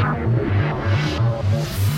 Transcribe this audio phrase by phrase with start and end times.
[0.00, 0.06] よ
[1.64, 1.90] し!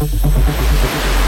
[0.00, 1.19] ハハハハ!